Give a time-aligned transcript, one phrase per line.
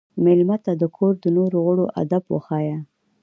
[0.23, 2.77] مېلمه ته د کور د نورو غړو ادب وښایه.